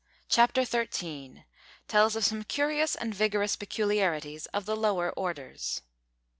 [0.29, 1.45] CHAPTER THIRTEEN.
[1.87, 5.83] TELLS OF SOME CURIOUS AND VIGOROUS PECULIARITIES OF THE LOWER ORDERS.